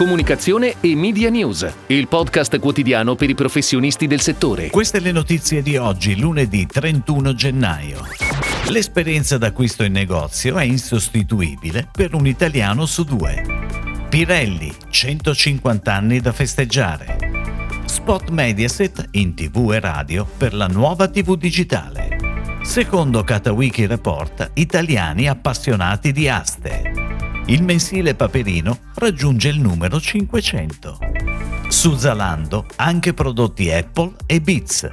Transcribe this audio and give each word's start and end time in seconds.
Comunicazione 0.00 0.76
e 0.80 0.96
Media 0.96 1.28
News, 1.28 1.70
il 1.88 2.08
podcast 2.08 2.58
quotidiano 2.58 3.16
per 3.16 3.28
i 3.28 3.34
professionisti 3.34 4.06
del 4.06 4.22
settore. 4.22 4.70
Queste 4.70 4.98
le 4.98 5.12
notizie 5.12 5.60
di 5.60 5.76
oggi, 5.76 6.18
lunedì 6.18 6.64
31 6.64 7.34
gennaio. 7.34 8.06
L'esperienza 8.70 9.36
d'acquisto 9.36 9.84
in 9.84 9.92
negozio 9.92 10.56
è 10.56 10.64
insostituibile 10.64 11.86
per 11.92 12.14
un 12.14 12.26
italiano 12.26 12.86
su 12.86 13.04
due. 13.04 13.44
Pirelli, 14.08 14.74
150 14.88 15.94
anni 15.94 16.20
da 16.20 16.32
festeggiare. 16.32 17.18
Spot 17.84 18.30
Mediaset 18.30 19.08
in 19.10 19.34
tv 19.34 19.72
e 19.74 19.80
radio 19.80 20.24
per 20.24 20.54
la 20.54 20.66
nuova 20.66 21.08
tv 21.08 21.36
digitale. 21.36 22.16
Secondo 22.62 23.22
Katawiki 23.22 23.84
Report, 23.84 24.52
italiani 24.54 25.28
appassionati 25.28 26.10
di 26.10 26.26
aste. 26.26 26.99
Il 27.46 27.62
mensile 27.64 28.14
Paperino 28.14 28.78
raggiunge 28.94 29.48
il 29.48 29.60
numero 29.60 30.00
500. 30.00 30.98
Su 31.68 31.96
Zalando 31.96 32.66
anche 32.76 33.12
prodotti 33.12 33.70
Apple 33.70 34.12
e 34.26 34.40
Beats. 34.40 34.88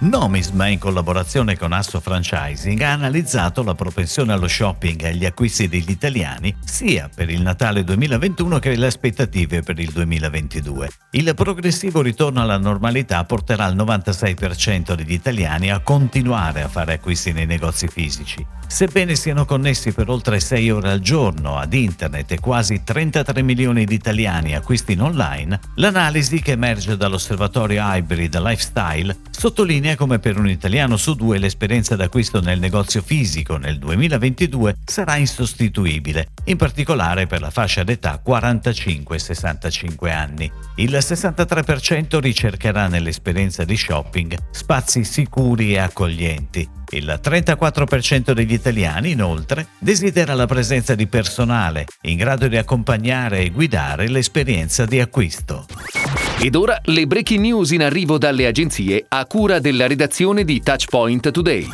Nomisma, 0.00 0.68
in 0.68 0.78
collaborazione 0.78 1.58
con 1.58 1.72
Asso 1.72 1.98
Franchising, 1.98 2.80
ha 2.82 2.92
analizzato 2.92 3.64
la 3.64 3.74
propensione 3.74 4.32
allo 4.32 4.46
shopping 4.46 5.02
e 5.02 5.08
agli 5.08 5.24
acquisti 5.24 5.66
degli 5.66 5.90
italiani 5.90 6.54
sia 6.64 7.10
per 7.12 7.28
il 7.30 7.42
Natale 7.42 7.82
2021 7.82 8.60
che 8.60 8.76
le 8.76 8.86
aspettative 8.86 9.62
per 9.62 9.80
il 9.80 9.90
2022. 9.90 10.88
Il 11.10 11.32
progressivo 11.34 12.00
ritorno 12.00 12.40
alla 12.40 12.58
normalità 12.58 13.24
porterà 13.24 13.66
il 13.66 13.74
96% 13.74 14.94
degli 14.94 15.14
italiani 15.14 15.72
a 15.72 15.80
continuare 15.80 16.62
a 16.62 16.68
fare 16.68 16.92
acquisti 16.92 17.32
nei 17.32 17.46
negozi 17.46 17.88
fisici. 17.88 18.46
Sebbene 18.68 19.16
siano 19.16 19.46
connessi 19.46 19.92
per 19.92 20.10
oltre 20.10 20.38
6 20.38 20.70
ore 20.70 20.90
al 20.90 21.00
giorno 21.00 21.56
ad 21.56 21.72
internet 21.72 22.30
e 22.32 22.38
quasi 22.38 22.82
33 22.84 23.42
milioni 23.42 23.84
di 23.84 23.94
italiani 23.94 24.54
acquistino 24.54 25.06
online, 25.06 25.58
l'analisi 25.76 26.40
che 26.40 26.52
emerge 26.52 26.96
dall'osservatorio 26.96 27.82
Hybrid 27.82 28.38
Lifestyle 28.38 29.16
sottolinea 29.38 29.94
come 29.94 30.18
per 30.18 30.36
un 30.36 30.48
italiano 30.48 30.96
su 30.96 31.14
due 31.14 31.38
l'esperienza 31.38 31.94
d'acquisto 31.94 32.40
nel 32.40 32.58
negozio 32.58 33.00
fisico 33.02 33.56
nel 33.56 33.78
2022 33.78 34.78
sarà 34.84 35.14
insostituibile, 35.14 36.30
in 36.46 36.56
particolare 36.56 37.28
per 37.28 37.40
la 37.40 37.50
fascia 37.50 37.84
d'età 37.84 38.20
45-65 38.26 40.10
anni. 40.10 40.50
Il 40.74 40.90
63% 40.90 42.18
ricercherà 42.18 42.88
nell'esperienza 42.88 43.62
di 43.62 43.76
shopping 43.76 44.36
spazi 44.50 45.04
sicuri 45.04 45.74
e 45.74 45.78
accoglienti, 45.78 46.68
il 46.90 47.20
34% 47.22 48.32
degli 48.32 48.54
italiani, 48.54 49.12
inoltre, 49.12 49.68
desidera 49.78 50.34
la 50.34 50.46
presenza 50.46 50.96
di 50.96 51.06
personale 51.06 51.86
in 52.02 52.16
grado 52.16 52.48
di 52.48 52.56
accompagnare 52.56 53.42
e 53.42 53.50
guidare 53.50 54.08
l'esperienza 54.08 54.84
di 54.84 54.98
acquisto. 54.98 55.66
Ed 56.40 56.54
ora 56.54 56.78
le 56.84 57.06
breaking 57.08 57.40
news 57.40 57.72
in 57.72 57.82
arrivo 57.82 58.16
dalle 58.16 58.46
agenzie 58.46 59.04
a 59.08 59.26
cura 59.26 59.58
della 59.58 59.88
redazione 59.88 60.44
di 60.44 60.60
Touchpoint 60.62 61.32
Today. 61.32 61.66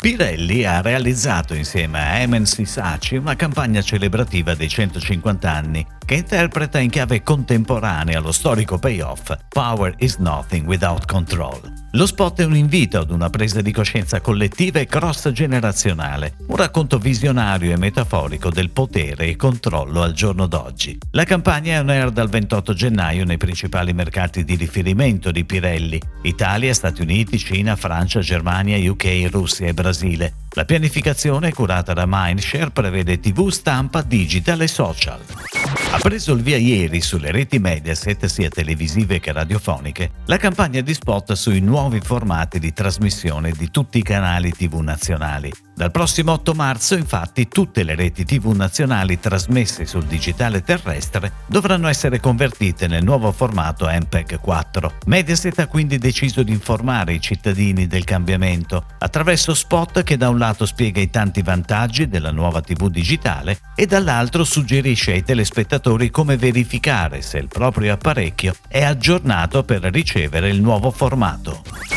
Pirelli 0.00 0.64
ha 0.64 0.80
realizzato 0.80 1.54
insieme 1.54 2.00
a 2.00 2.26
MNC 2.26 2.66
Saci 2.66 3.14
una 3.14 3.36
campagna 3.36 3.80
celebrativa 3.80 4.56
dei 4.56 4.68
150 4.68 5.48
anni 5.48 5.86
che 6.04 6.14
interpreta 6.14 6.80
in 6.80 6.90
chiave 6.90 7.22
contemporanea 7.22 8.18
lo 8.18 8.32
storico 8.32 8.76
payoff 8.76 9.36
Power 9.48 9.94
is 9.98 10.16
nothing 10.16 10.66
without 10.66 11.06
control. 11.06 11.81
Lo 11.94 12.06
spot 12.06 12.40
è 12.40 12.44
un 12.44 12.56
invito 12.56 12.98
ad 12.98 13.10
una 13.10 13.28
presa 13.28 13.60
di 13.60 13.70
coscienza 13.70 14.22
collettiva 14.22 14.80
e 14.80 14.86
cross-generazionale, 14.86 16.36
un 16.46 16.56
racconto 16.56 16.96
visionario 16.96 17.70
e 17.70 17.76
metaforico 17.76 18.48
del 18.48 18.70
potere 18.70 19.26
e 19.26 19.36
controllo 19.36 20.00
al 20.00 20.14
giorno 20.14 20.46
d'oggi. 20.46 20.96
La 21.10 21.24
campagna 21.24 21.74
è 21.74 21.80
on 21.80 21.90
air 21.90 22.10
dal 22.10 22.30
28 22.30 22.72
gennaio 22.72 23.26
nei 23.26 23.36
principali 23.36 23.92
mercati 23.92 24.42
di 24.42 24.54
riferimento 24.54 25.30
di 25.30 25.44
Pirelli, 25.44 26.00
Italia, 26.22 26.72
Stati 26.72 27.02
Uniti, 27.02 27.38
Cina, 27.38 27.76
Francia, 27.76 28.20
Germania, 28.20 28.78
UK, 28.90 29.28
Russia 29.30 29.66
e 29.66 29.74
Brasile. 29.74 30.32
La 30.54 30.64
pianificazione, 30.64 31.52
curata 31.52 31.92
da 31.92 32.06
Mindshare, 32.06 32.70
prevede 32.70 33.20
TV, 33.20 33.50
stampa, 33.50 34.00
digital 34.00 34.62
e 34.62 34.66
social. 34.66 35.20
Ha 35.94 35.98
preso 35.98 36.32
il 36.32 36.40
via 36.40 36.56
ieri 36.56 37.02
sulle 37.02 37.30
reti 37.30 37.58
Mediaset, 37.58 38.24
sia 38.24 38.48
televisive 38.48 39.20
che 39.20 39.30
radiofoniche, 39.30 40.12
la 40.24 40.38
campagna 40.38 40.80
di 40.80 40.94
spot 40.94 41.34
sui 41.34 41.60
nuovi 41.60 42.00
formati 42.00 42.58
di 42.58 42.72
trasmissione 42.72 43.52
di 43.52 43.70
tutti 43.70 43.98
i 43.98 44.02
canali 44.02 44.52
TV 44.52 44.78
nazionali. 44.78 45.52
Dal 45.74 45.90
prossimo 45.90 46.32
8 46.32 46.54
marzo, 46.54 46.94
infatti, 46.94 47.46
tutte 47.48 47.82
le 47.82 47.94
reti 47.94 48.24
TV 48.24 48.52
nazionali 48.54 49.20
trasmesse 49.20 49.84
sul 49.84 50.04
digitale 50.04 50.62
terrestre 50.62 51.32
dovranno 51.46 51.88
essere 51.88 52.20
convertite 52.20 52.86
nel 52.86 53.04
nuovo 53.04 53.30
formato 53.30 53.86
MPEG 53.86 54.40
4. 54.40 54.92
Mediaset 55.06 55.58
ha 55.58 55.66
quindi 55.66 55.98
deciso 55.98 56.42
di 56.42 56.52
informare 56.52 57.12
i 57.12 57.20
cittadini 57.20 57.86
del 57.86 58.04
cambiamento 58.04 58.86
attraverso 58.98 59.52
spot 59.52 60.02
che 60.04 60.16
da 60.16 60.30
un 60.30 60.38
lato 60.38 60.64
spiega 60.64 61.00
i 61.00 61.10
tanti 61.10 61.42
vantaggi 61.42 62.08
della 62.08 62.30
nuova 62.30 62.62
TV 62.62 62.88
digitale 62.88 63.58
e 63.74 63.84
dall'altro 63.84 64.44
suggerisce 64.44 65.12
ai 65.12 65.22
telespettatori 65.22 65.80
come 66.10 66.36
verificare 66.36 67.22
se 67.22 67.38
il 67.38 67.48
proprio 67.48 67.92
apparecchio 67.92 68.54
è 68.68 68.82
aggiornato 68.82 69.64
per 69.64 69.82
ricevere 69.82 70.48
il 70.48 70.60
nuovo 70.60 70.90
formato. 70.90 71.91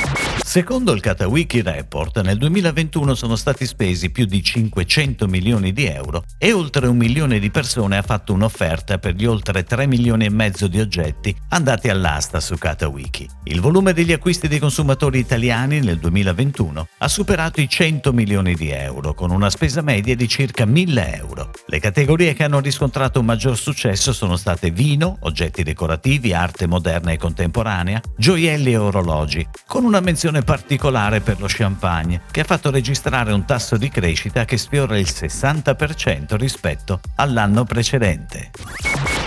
Secondo 0.56 0.94
il 0.94 1.02
Katawiki 1.02 1.62
Report, 1.62 2.22
nel 2.22 2.38
2021 2.38 3.14
sono 3.14 3.36
stati 3.36 3.66
spesi 3.66 4.10
più 4.10 4.24
di 4.24 4.42
500 4.42 5.28
milioni 5.28 5.74
di 5.74 5.84
euro 5.86 6.24
e 6.38 6.54
oltre 6.54 6.88
un 6.88 6.96
milione 6.96 7.40
di 7.40 7.52
persone 7.52 7.98
ha 7.98 8.02
fatto 8.02 8.32
un'offerta 8.32 8.98
per 8.98 9.16
gli 9.16 9.26
oltre 9.26 9.66
3 9.66 9.86
milioni 9.86 10.24
e 10.24 10.30
mezzo 10.30 10.68
di 10.68 10.80
oggetti 10.80 11.36
andati 11.50 11.90
all'asta 11.90 12.40
su 12.40 12.56
Katawiki. 12.56 13.28
Il 13.44 13.60
volume 13.60 13.92
degli 13.92 14.14
acquisti 14.14 14.48
dei 14.48 14.60
consumatori 14.60 15.20
italiani 15.20 15.82
nel 15.82 16.00
2021 16.00 16.88
ha 17.00 17.08
superato 17.10 17.60
i 17.60 17.68
100 17.68 18.14
milioni 18.14 18.56
di 18.56 18.70
euro, 18.70 19.14
con 19.14 19.32
una 19.32 19.50
spesa 19.50 19.82
media 19.82 20.16
di 20.16 20.30
circa 20.30 20.66
1000 20.66 21.16
euro. 21.18 21.52
Le 21.66 21.80
categorie 21.82 22.34
che 22.34 22.46
hanno 22.46 22.62
riscontrato 22.62 23.20
un 23.20 23.26
maggior 23.26 23.58
successo 23.58 24.14
sono 24.14 24.38
state 24.38 24.72
vino, 24.72 25.18
oggetti 25.24 25.64
decorativi, 25.64 26.32
arte 26.32 26.66
moderna 26.66 27.12
e 27.12 27.18
contemporanea, 27.18 28.00
gioielli 28.16 28.72
e 28.72 28.78
orologi, 28.78 29.46
con 29.68 29.84
una 29.84 30.00
menzione 30.00 30.44
particolare 30.45 31.19
per 31.19 31.39
lo 31.41 31.47
champagne, 31.50 32.22
che 32.31 32.41
ha 32.41 32.45
fatto 32.45 32.72
registrare 32.72 33.33
un 33.33 33.44
tasso 33.44 33.75
di 33.75 33.89
crescita 33.89 34.45
che 34.45 34.57
sfiora 34.57 34.97
il 34.97 35.07
60% 35.09 36.38
rispetto 36.38 37.01
all'anno 37.16 37.66
precedente. 37.66 38.51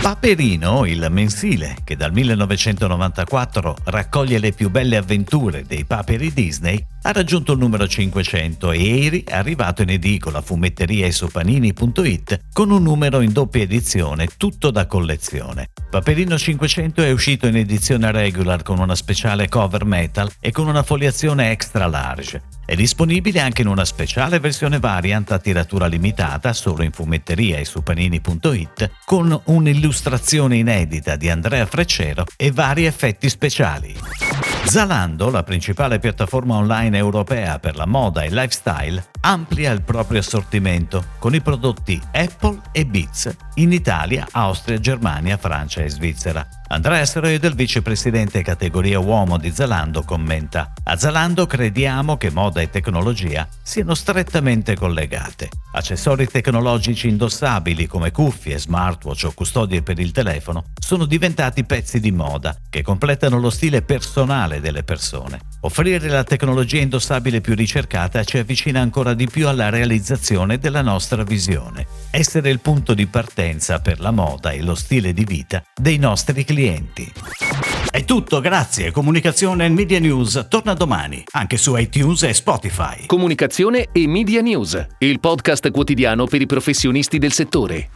Paperino, 0.01 0.87
il 0.87 1.07
mensile, 1.11 1.77
che 1.85 1.97
dal 1.97 2.13
1994 2.13 3.77
raccoglie 3.85 4.39
le 4.39 4.53
più 4.53 4.71
belle 4.71 4.97
avventure 4.97 5.65
dei 5.67 5.85
paperi 5.85 6.33
Disney, 6.33 6.83
ha 7.03 7.13
raggiunto 7.13 7.53
il 7.53 7.59
numero 7.59 7.87
500 7.87 8.71
e 8.71 8.79
ieri 8.79 9.25
è 9.25 9.35
arrivato 9.35 9.83
in 9.83 9.91
edicola 9.91 10.41
fumetteria 10.41 11.05
e 11.05 11.13
sopanini.it 11.13 12.41
con 12.53 12.71
un 12.71 12.83
numero 12.83 13.21
in 13.21 13.33
doppia 13.33 13.63
edizione, 13.63 14.29
tutto 14.37 14.71
da 14.71 14.87
collezione. 14.87 15.71
Paperino 15.91 16.37
500 16.37 17.03
è 17.03 17.11
uscito 17.11 17.47
in 17.47 17.57
edizione 17.57 18.13
regular 18.13 18.63
con 18.63 18.79
una 18.79 18.95
speciale 18.95 19.49
cover 19.49 19.87
metal 19.87 20.31
e 20.39 20.51
con 20.51 20.69
una 20.69 20.83
foliazione 20.83 21.51
extra 21.51 21.87
large. 21.87 22.43
È 22.67 22.75
disponibile 22.75 23.41
anche 23.41 23.63
in 23.63 23.69
una 23.69 23.87
speciale 23.87 24.39
versione 24.39 24.81
variant 24.81 25.33
a 25.33 25.39
tiratura 25.39 25.87
limitata 25.87 26.53
solo 26.53 26.83
in 26.83 26.93
fumetteria 26.93 27.57
e 27.57 27.65
su 27.65 27.83
panini.it 27.83 28.91
con 29.07 29.41
un'illustrazione 29.45 30.57
inedita 30.57 31.17
di 31.17 31.31
Andrea 31.31 31.65
Freccero 31.65 32.27
e 32.37 32.51
vari 32.51 32.85
effetti 32.85 33.31
speciali. 33.31 33.97
Zalando, 34.69 35.31
la 35.31 35.45
principale 35.45 35.99
piattaforma 35.99 36.57
online 36.57 36.99
europea 36.99 37.59
per 37.59 37.75
la 37.75 37.87
moda 37.87 38.21
e 38.21 38.29
lifestyle, 38.29 39.03
amplia 39.23 39.73
il 39.73 39.81
proprio 39.81 40.21
assortimento 40.21 41.05
con 41.19 41.35
i 41.35 41.41
prodotti 41.41 41.99
Apple 42.13 42.61
e 42.73 42.85
Beats 42.85 43.35
in 43.55 43.73
Italia, 43.73 44.29
Austria, 44.31 44.79
Germania, 44.79 45.39
Francia 45.39 45.81
e 45.81 45.89
Svizzera. 45.89 46.58
Andrea 46.71 47.07
Seroe 47.07 47.39
vicepresidente 47.39 48.43
categoria 48.43 48.99
uomo 48.99 49.39
di 49.39 49.51
Zalando, 49.51 50.03
commenta 50.03 50.75
A 50.85 50.99
Zalando 50.99 51.47
crediamo 51.47 52.19
che 52.19 52.31
moda 52.31 52.61
e 52.61 52.69
tecnologia 52.69 53.49
siano 53.63 53.95
strettamente 53.95 54.77
collegate. 54.77 55.49
Accessori 55.73 56.27
tecnologici 56.27 57.09
indossabili 57.09 57.87
come 57.87 58.11
cuffie, 58.11 58.59
smartwatch 58.59 59.25
o 59.25 59.33
custodie 59.33 59.83
per 59.83 59.99
il 59.99 60.13
telefono 60.13 60.65
sono 60.79 61.07
diventati 61.07 61.65
pezzi 61.65 62.01
di 62.01 62.13
moda 62.13 62.55
che 62.69 62.83
completano 62.83 63.39
lo 63.39 63.49
stile 63.49 63.81
personale 63.81 64.61
delle 64.61 64.83
persone. 64.83 65.41
Offrire 65.63 66.07
la 66.09 66.25
tecnologia 66.25 66.81
indossabile 66.81 67.41
più 67.41 67.55
ricercata 67.55 68.23
ci 68.25 68.37
avvicina 68.37 68.81
ancora 68.81 69.15
di 69.15 69.27
più 69.27 69.49
alla 69.49 69.71
realizzazione 69.71 70.59
della 70.59 70.83
nostra 70.83 71.23
visione, 71.23 71.87
essere 72.11 72.51
il 72.51 72.61
punto 72.61 72.95
di 72.95 73.07
partenza 73.07 73.81
per 73.81 74.01
la 74.01 74.11
moda 74.11 74.51
e 74.51 74.63
lo 74.63 74.75
stile 74.75 75.13
di 75.13 75.25
vita 75.25 75.63
dei 75.75 75.99
nostri 75.99 76.45
clienti. 76.45 77.11
È 77.91 78.05
tutto, 78.05 78.41
grazie. 78.41 78.91
Comunicazione 78.91 79.67
e 79.67 79.69
Media 79.69 79.99
News 79.99 80.47
torna 80.49 80.75
domani, 80.75 81.25
anche 81.33 81.57
su 81.57 81.77
iTunes 81.77 82.23
e 82.25 82.35
Spotify. 82.35 83.07
Comunicazione 83.07 83.89
e 83.93 84.07
Media 84.07 84.41
News, 84.41 84.87
il 84.99 85.21
podcast 85.21 85.71
quotidiano 85.71 86.27
per 86.27 86.41
i 86.41 86.47
professionisti 86.47 87.19
del 87.19 87.33
settore. 87.33 87.89